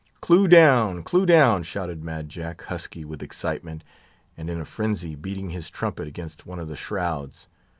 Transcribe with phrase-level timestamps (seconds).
[0.19, 1.03] "Clew down!
[1.03, 3.83] clew down!" shouted Mad Jack, husky with excitement,
[4.35, 7.47] and in a frenzy, beating his trumpet against one of the shrouds.